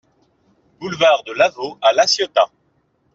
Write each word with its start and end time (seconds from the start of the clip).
Boulevard 0.79 1.23
de 1.25 1.31
Lavaux 1.33 1.77
à 1.83 1.93
La 1.93 2.07
Ciotat 2.07 2.49